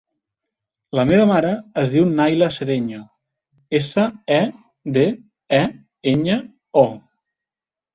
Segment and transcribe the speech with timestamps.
[0.99, 1.51] La meva mare
[1.81, 3.03] es diu Nayla Sedeño:
[3.83, 4.09] essa,
[4.41, 4.43] e,
[5.01, 5.09] de,
[5.63, 5.65] e,
[6.19, 6.45] enya,
[6.89, 6.89] o.